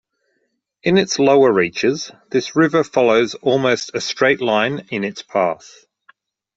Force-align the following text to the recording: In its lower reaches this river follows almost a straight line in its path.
In 0.81 0.97
its 0.97 1.19
lower 1.19 1.53
reaches 1.53 2.09
this 2.31 2.55
river 2.55 2.83
follows 2.83 3.35
almost 3.35 3.91
a 3.93 4.01
straight 4.01 4.41
line 4.41 4.87
in 4.89 5.03
its 5.03 5.21
path. 5.21 5.85